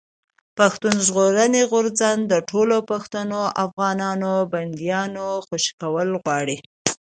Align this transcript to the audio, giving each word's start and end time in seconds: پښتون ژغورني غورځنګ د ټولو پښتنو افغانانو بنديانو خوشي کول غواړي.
پښتون 0.57 0.95
ژغورني 1.07 1.61
غورځنګ 1.71 2.19
د 2.27 2.33
ټولو 2.49 2.75
پښتنو 2.91 3.41
افغانانو 3.65 4.31
بنديانو 4.51 5.25
خوشي 5.45 5.73
کول 5.81 6.09
غواړي. 6.21 6.57